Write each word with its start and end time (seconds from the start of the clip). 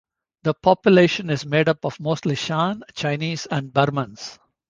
The 0.41 0.55
population 0.55 1.29
is 1.29 1.45
made 1.45 1.69
up 1.69 1.85
of 1.85 1.99
mostly 1.99 2.33
Shan, 2.33 2.81
Chinese 2.95 3.45
and 3.45 3.71
Burmans. 3.71 4.39